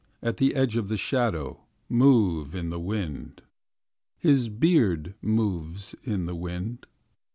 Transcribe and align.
At 0.23 0.37
the 0.37 0.55
edge 0.55 0.77
of 0.77 0.87
the 0.87 0.97
shadow. 0.97 1.65
Move 1.87 2.55
in 2.55 2.71
the 2.71 2.79
wind. 2.79 3.43
His 4.17 4.49
beard 4.49 5.13
moves 5.21 5.93
in 6.03 6.25
the 6.25 6.33
wind. 6.33 6.87